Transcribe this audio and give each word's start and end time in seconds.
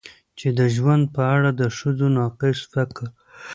چې 0.39 0.47
د 0.57 0.59
ژوند 0.75 1.03
په 1.15 1.21
اړه 1.35 1.49
د 1.59 1.61
ښځو 1.77 2.07
ناقص 2.17 2.59
فکر 2.73 3.05